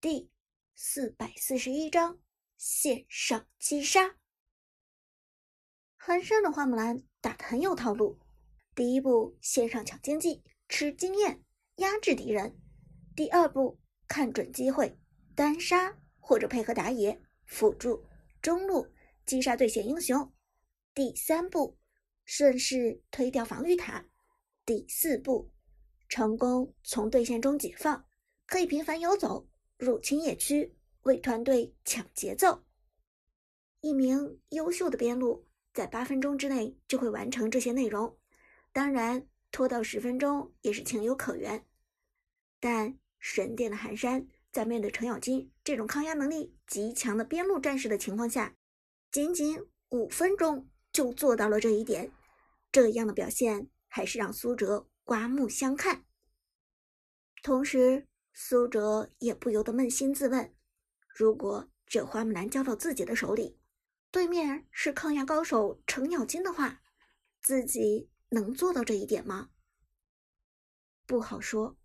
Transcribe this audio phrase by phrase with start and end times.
[0.00, 0.30] 第
[0.76, 2.20] 四百四十一章
[2.56, 4.14] 线上击杀。
[5.96, 8.16] 寒山的花木兰打得很有套路。
[8.76, 11.42] 第一步，线上抢经济，吃经验，
[11.78, 12.52] 压制敌人；
[13.16, 14.96] 第二步，看准机会，
[15.34, 18.06] 单杀或者配合打野辅助
[18.40, 18.86] 中路
[19.26, 20.32] 击杀对线英雄；
[20.94, 21.76] 第三步，
[22.24, 24.04] 顺势推掉防御塔；
[24.64, 25.50] 第四步，
[26.08, 28.06] 成功从对线中解放，
[28.46, 29.47] 可以频繁游走。
[29.78, 32.64] 入侵野区，为团队抢节奏。
[33.80, 38.18] 一名优秀的边路在八分钟之内就会完成这些内容，
[38.72, 41.64] 当然拖到十分钟也是情有可原。
[42.58, 48.56] 但神殿的寒山在面对程咬金这种抗压能力极强的边路战士的情况下，
[49.12, 52.10] 仅仅五分钟就做到了这一点，
[52.72, 56.04] 这样的表现还是让苏哲刮目相看。
[57.44, 58.07] 同时。
[58.40, 60.54] 苏哲也不由得扪心自问：
[61.08, 63.58] 如果这花木兰交到自己的手里，
[64.12, 66.80] 对面是抗压高手程咬金的话，
[67.42, 69.50] 自己能做到这一点吗？
[71.04, 71.76] 不好说，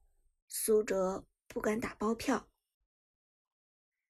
[0.47, 2.47] 苏哲不敢打包票。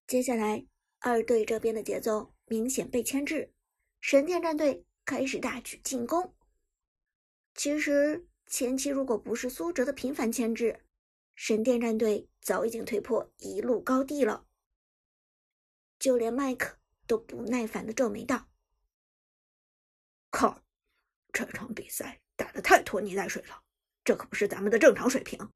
[0.06, 0.68] 接下来，
[1.00, 3.54] 二队这边的节奏明显被牵制，
[4.02, 6.36] 神殿战队开始大举进攻。
[7.56, 10.82] 其实前期如果不是苏哲的频繁牵制，
[11.36, 14.46] 神殿战队早已经推破一路高地了，
[15.98, 18.50] 就连麦克都不耐烦的皱眉道
[20.30, 20.64] ：“靠，
[21.32, 23.64] 这场比赛打的太拖泥带水了，
[24.04, 25.52] 这可不是咱们的正常水平。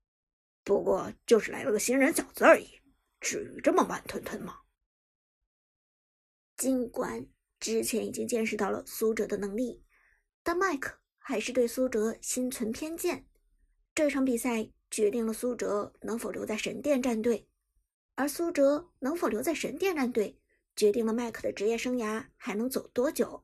[0.63, 2.81] 不过就是来了个新人小子而已，
[3.21, 4.61] 至于这么慢吞吞吗？”
[6.57, 7.27] 尽管
[7.59, 9.85] 之前已经见识到了苏哲的能力，
[10.41, 13.27] 但麦克还是对苏哲心存偏见。
[13.93, 14.71] 这场比赛。
[14.89, 17.47] 决定了苏哲能否留在神殿战队，
[18.15, 20.39] 而苏哲能否留在神殿战队，
[20.75, 23.43] 决定了麦克的职业生涯还能走多久。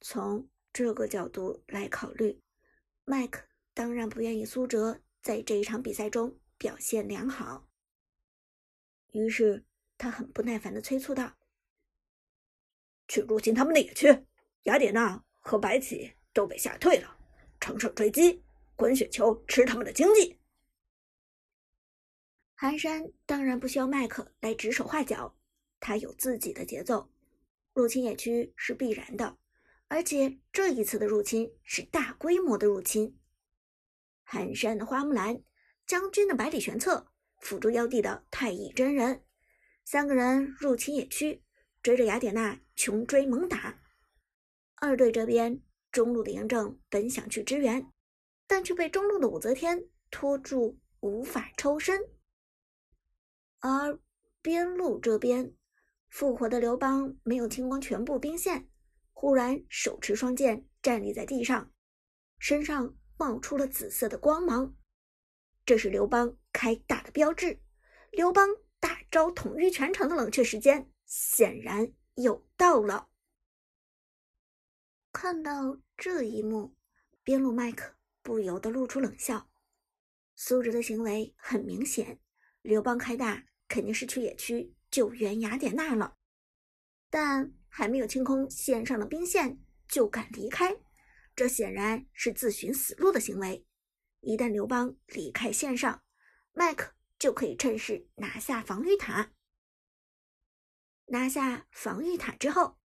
[0.00, 2.40] 从这个角度来考虑，
[3.04, 3.42] 麦克
[3.74, 7.66] 当然不愿意苏哲在这一场比赛中表现良好。
[9.12, 9.64] 于是
[9.98, 11.36] 他很不耐烦地催促道
[13.08, 14.26] ：“去入侵他们的野区，
[14.62, 17.18] 雅典娜和白起都被吓退了，
[17.60, 18.42] 乘胜追击，
[18.76, 20.38] 滚雪球吃他们的经济。”
[22.62, 25.34] 寒山当然不需要麦克来指手画脚，
[25.80, 27.10] 他有自己的节奏。
[27.72, 29.38] 入侵野区是必然的，
[29.88, 33.18] 而且这一次的入侵是大规模的入侵。
[34.24, 35.42] 寒山的花木兰，
[35.86, 39.24] 将军的百里玄策，辅助妖帝的太乙真人，
[39.86, 41.42] 三个人入侵野区，
[41.82, 43.80] 追着雅典娜穷追猛打。
[44.74, 47.90] 二队这边中路的嬴政本想去支援，
[48.46, 51.98] 但却被中路的武则天拖住，无法抽身。
[53.60, 53.98] 而
[54.42, 55.54] 边路这边，
[56.08, 58.68] 复活的刘邦没有清光全部兵线，
[59.12, 61.72] 忽然手持双剑站立在地上，
[62.38, 64.74] 身上冒出了紫色的光芒，
[65.64, 67.60] 这是刘邦开大的标志。
[68.10, 68.48] 刘邦
[68.80, 73.08] 大招统一全场的冷却时间显然又到了。
[75.12, 76.74] 看到这一幕，
[77.22, 79.48] 边路麦克不由得露出冷笑。
[80.34, 82.18] 苏哲的行为很明显，
[82.62, 83.44] 刘邦开大。
[83.70, 86.16] 肯定是去野区救援雅典娜了，
[87.08, 90.76] 但还没有清空线上的兵线就敢离开，
[91.36, 93.64] 这显然是自寻死路的行为。
[94.22, 96.02] 一旦刘邦离开线上，
[96.50, 99.30] 麦克就可以趁势拿下防御塔。
[101.06, 102.76] 拿下防御塔之后，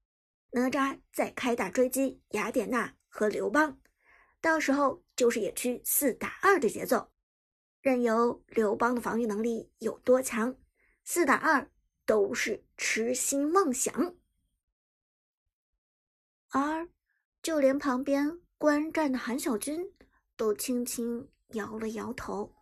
[0.50, 3.80] 哪吒再开大追击雅典娜和刘邦，
[4.42, 7.13] 到时候就是野区四打二的节奏，
[7.84, 10.56] 任由刘邦的防御能力有多强。
[11.04, 11.70] 四打二
[12.06, 14.16] 都是痴心妄想，
[16.48, 16.88] 而
[17.42, 19.94] 就连旁边观战的韩小军
[20.34, 22.54] 都轻轻摇了摇头。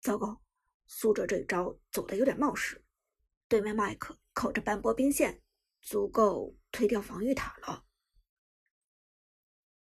[0.00, 0.42] 糟糕，
[0.88, 2.84] 苏哲这一招走的有点冒失，
[3.46, 5.40] 对面麦克靠着半波兵线，
[5.80, 7.84] 足够推掉防御塔了。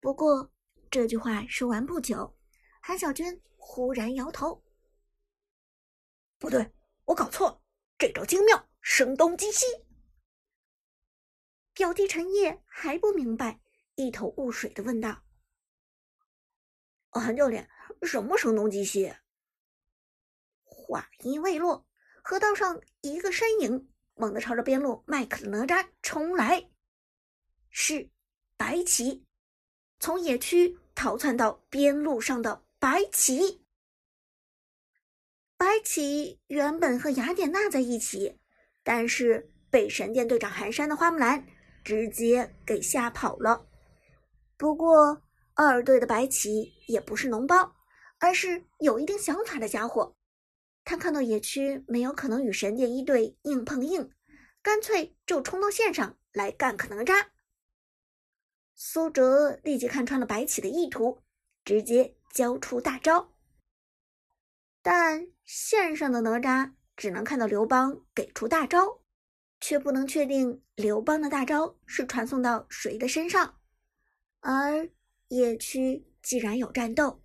[0.00, 0.50] 不过
[0.90, 2.34] 这句话说完不久，
[2.90, 4.64] 韩小军忽然摇头。
[6.40, 6.72] 不对，
[7.04, 7.62] 我搞错了，
[7.96, 9.64] 这招精妙，声东击西。
[11.72, 13.60] 表弟陈烨还不明白，
[13.94, 15.22] 一头雾水的问道
[17.14, 17.70] ：“韩教练，
[18.02, 19.14] 什么声东击西？”
[20.66, 21.87] 话音未落，
[22.25, 26.69] 河道上一个身影猛地朝着边路麦克的哪吒冲来，
[27.69, 28.10] 是
[28.56, 29.25] 白起，
[30.00, 33.62] 从野区逃窜到边路上的白起。
[35.58, 38.40] 白起原本和雅典娜在一起，
[38.82, 41.46] 但是被神殿队长寒山的花木兰
[41.84, 43.68] 直接给吓跑了。
[44.56, 45.22] 不过，
[45.52, 47.76] 二队的白起也不是脓包，
[48.18, 50.16] 而是有一定想法的家伙。
[50.82, 54.10] 他看到野区没有可能与神殿一队硬碰硬，
[54.62, 57.26] 干脆就冲到线上来干个哪吒。
[58.74, 61.22] 苏哲立即看穿了白起的意图，
[61.62, 63.32] 直接交出大招。
[64.82, 69.02] 但线上的哪吒只能看到刘邦给出大招，
[69.60, 73.58] 却不能确定刘邦的大招是传送到谁的身上。
[74.40, 74.88] 而
[75.28, 77.22] 野区既然有战斗，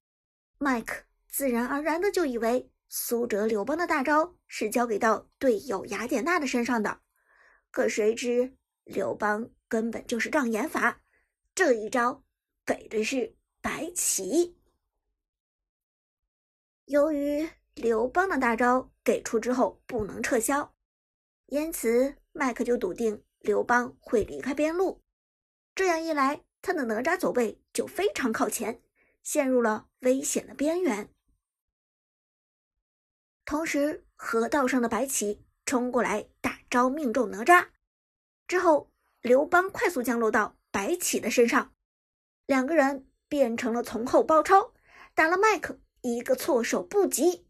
[0.57, 7.01] 麦克自然而然的就以为苏哲、刘邦的大招是交给到队友雅典娜的身上的。
[7.71, 11.01] 可谁知刘邦根本就是障眼法，
[11.53, 12.23] 这一招
[12.65, 14.54] 给的是白起。
[16.85, 20.75] 由于刘邦的大招给出之后不能撤销，
[21.47, 25.01] 因此麦克就笃定刘邦会离开边路。
[25.73, 28.83] 这样一来，他的哪吒走位就非常靠前，
[29.23, 31.09] 陷入了危险的边缘。
[33.45, 37.69] 同时，河道上的白起冲过来，大招命中哪吒。
[38.47, 38.91] 之后，
[39.21, 41.73] 刘邦快速降落到白起的身上，
[42.45, 44.73] 两个人变成了从后包抄，
[45.15, 45.79] 打了麦克。
[46.07, 47.47] 一个措手不及，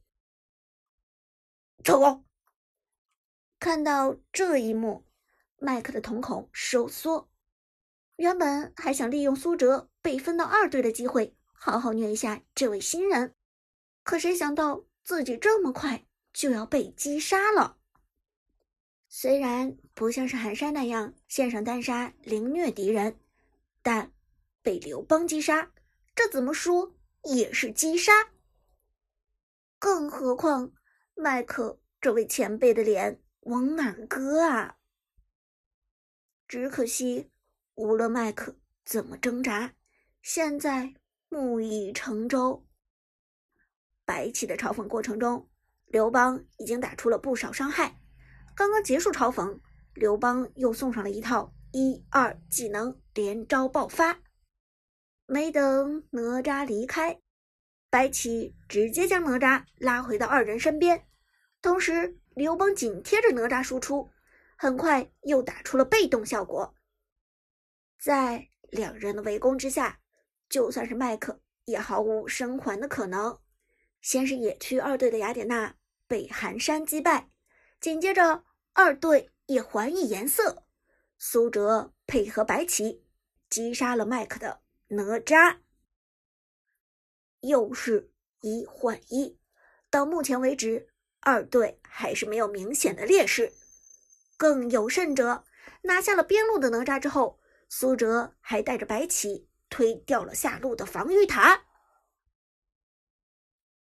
[1.83, 2.23] 成功！
[3.59, 5.05] 看到这一幕，
[5.57, 7.29] 麦克的瞳孔收缩。
[8.15, 13.35] 原本还想利用苏哲被分到二队的机会，好好虐一下这位新人，
[14.03, 17.77] 可谁想到自己这么快就要被击杀了。
[19.09, 23.19] 虽然不像是寒山那样线上单杀凌虐敌人，
[23.81, 24.13] 但
[24.61, 25.73] 被刘邦击杀，
[26.15, 28.31] 这怎么说也是击杀。
[29.85, 30.71] 更何况，
[31.13, 34.77] 麦克这位前辈的脸往哪搁啊？
[36.47, 37.29] 只可惜，
[37.75, 39.75] 无论麦克怎么挣扎，
[40.23, 40.95] 现在
[41.29, 42.65] 木已成舟。
[44.05, 45.47] 白起的嘲讽过程中，
[45.85, 48.01] 刘邦已经打出了不少伤害。
[48.55, 49.59] 刚刚结束嘲讽，
[49.93, 54.19] 刘邦又送上了一套一二技能连招爆发。
[55.27, 57.21] 没等哪吒离开。
[57.95, 61.07] 白起直接将哪吒拉回到二人身边，
[61.61, 64.11] 同时刘邦紧贴着哪吒输出，
[64.57, 66.75] 很快又打出了被动效果。
[67.97, 70.01] 在两人的围攻之下，
[70.49, 73.39] 就算是麦克也毫无生还的可能。
[74.01, 77.29] 先是野区二队的雅典娜被寒山击败，
[77.79, 78.43] 紧接着
[78.73, 80.65] 二队也还以颜色，
[81.17, 83.05] 苏哲配合白起
[83.49, 84.59] 击杀了麦克的
[84.89, 85.59] 哪吒。
[87.47, 88.11] 又是
[88.41, 89.39] 一换一，
[89.89, 90.89] 到目前为止，
[91.19, 93.53] 二队还是没有明显的劣势。
[94.37, 95.45] 更有甚者，
[95.83, 97.39] 拿下了边路的哪吒之后，
[97.69, 101.65] 苏哲还带着白起推掉了下路的防御塔。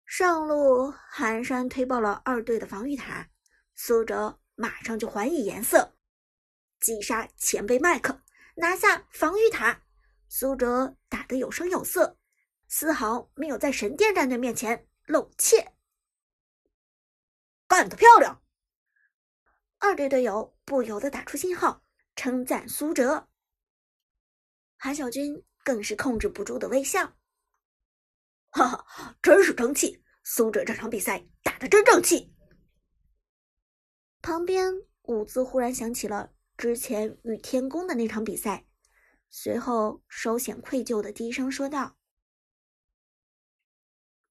[0.05, 3.29] 上路寒山推爆了二队的防御塔，
[3.75, 5.95] 苏哲马上就还以颜色，
[6.79, 8.21] 击杀前辈麦克，
[8.55, 9.83] 拿下防御塔。
[10.27, 12.17] 苏哲打得有声有色。
[12.73, 15.73] 丝毫没有在神殿战队面前露怯，
[17.67, 18.41] 干得漂亮！
[19.77, 21.83] 二队队友不由得打出信号，
[22.15, 23.27] 称赞苏哲。
[24.77, 27.17] 韩小军更是控制不住的微笑，
[28.51, 30.01] 哈哈，真是争气！
[30.23, 32.33] 苏哲这场比赛打得真争气。
[34.21, 38.65] 旁边伍兹忽然想起了之前与天宫的那场比赛，
[39.29, 41.97] 随后稍显愧疚的低声说道。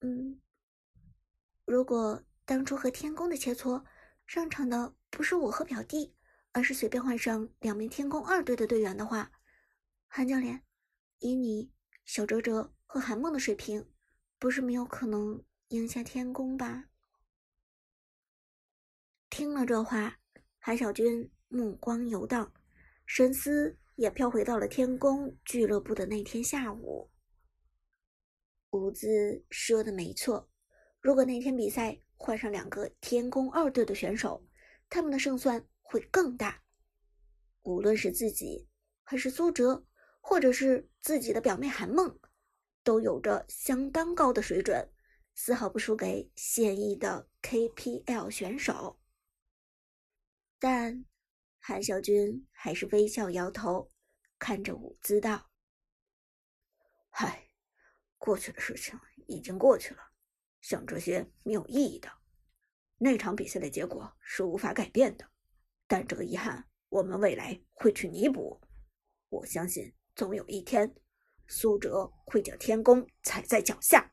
[0.01, 0.41] 嗯，
[1.67, 3.85] 如果当初和天宫的切磋
[4.27, 6.15] 上场的不是我和表弟，
[6.53, 9.31] 而是随便换上两名天宫二队的队员的话，
[10.09, 10.65] 韩教练，
[11.19, 11.71] 以你
[12.05, 13.91] 小哲哲和韩梦的水平，
[14.39, 16.87] 不是没有可能赢下天宫吧？
[19.29, 20.19] 听了这话，
[20.59, 22.53] 韩小军目光游荡，
[23.05, 27.10] 神思也飘回到了天宫俱乐部的那天下午。
[28.71, 30.49] 伍兹说的没错，
[31.01, 34.47] 如果那天比赛换上两个天宫二队的选手，
[34.89, 36.63] 他们的胜算会更大。
[37.63, 38.69] 无论是自己，
[39.03, 39.85] 还是苏哲，
[40.21, 42.17] 或者是自己的表妹韩梦，
[42.85, 44.89] 都有着相当高的水准，
[45.35, 49.01] 丝毫不输给现役的 KPL 选手。
[50.61, 51.05] 但
[51.59, 53.91] 韩小军还是微笑摇头，
[54.39, 55.51] 看着伍兹道
[57.11, 57.47] ：“嗨。”
[58.21, 60.03] 过去的事情已经过去了，
[60.61, 62.13] 想这些没有意义的。
[62.99, 65.27] 那场比赛的结果是无法改变的，
[65.87, 68.61] 但这个遗憾我们未来会去弥补。
[69.31, 70.95] 我相信总有一天，
[71.47, 74.13] 苏哲会将天宫踩在脚下，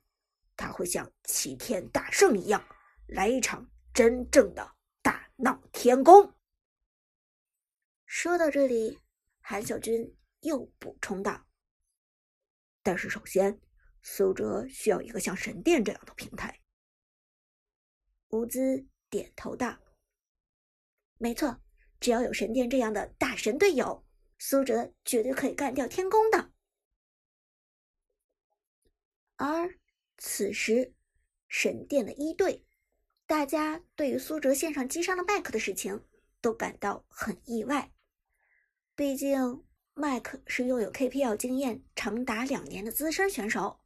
[0.55, 2.65] 他会像齐天大圣一样，
[3.07, 6.33] 来一场真正的大闹天宫。
[8.05, 8.99] 说到这里，
[9.41, 11.45] 韩小军又补充道
[12.81, 13.59] ：“但是首先，
[14.09, 16.61] 苏哲需要一个像神殿这样的平台。”
[18.31, 19.77] 乌兹点头道
[21.19, 21.61] ：“没错，
[21.99, 24.05] 只要有神殿这样的大神队友，
[24.39, 26.53] 苏哲绝对可以干掉天宫的。”
[29.35, 29.77] 而
[30.17, 30.93] 此时，
[31.49, 32.65] 神殿的一队，
[33.25, 36.07] 大家对于苏哲线上击伤了麦克的事情
[36.39, 37.91] 都感到很意外。
[38.95, 43.79] 毕竟，麦克是拥有 KPL 经验长达两年的资深选手，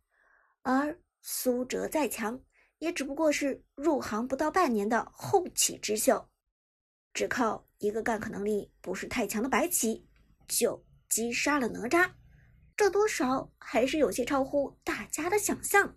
[0.63, 2.41] 而苏哲再强。
[2.79, 6.27] 也只不过是入行不到半年的后起之秀，
[7.13, 10.07] 只靠一个干 k 能力不是太强的白起
[10.47, 12.13] 就击杀了哪吒，
[12.75, 15.95] 这多少还是有些超乎大家的想象。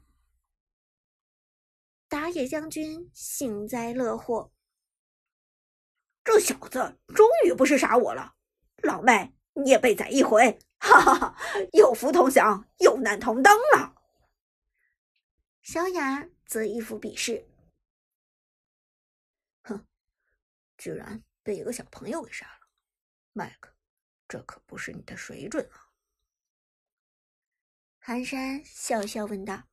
[2.07, 4.53] 打野将军幸灾乐祸，
[6.23, 8.35] 这小子终于不是傻我了，
[8.83, 11.37] 老妹你也被宰一回，哈哈哈，
[11.73, 13.95] 有福同享，有难同当了。
[15.65, 16.29] 小雅。
[16.47, 17.49] 则一副鄙视，
[19.63, 19.85] 哼，
[20.77, 22.69] 居然被一个小朋友给杀了，
[23.33, 23.75] 麦克，
[24.29, 25.91] 这可不是你的水准啊！
[27.99, 29.67] 寒山笑笑问道：“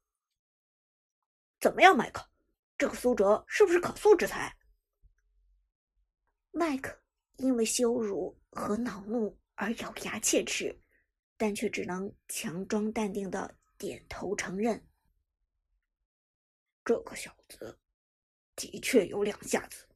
[1.60, 2.32] 怎么样，麦克？
[2.78, 4.58] 这个苏哲是不是可塑之才？”
[6.52, 7.04] 麦克
[7.36, 10.82] 因为羞辱和恼怒而咬牙切齿，
[11.36, 14.88] 但却只能强装淡定的点头承认。
[16.84, 17.78] 这个小子
[18.56, 19.91] 的确有两下子。